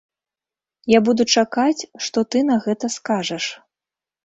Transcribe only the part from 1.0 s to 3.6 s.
буду чакаць, што ты на гэта скажаш.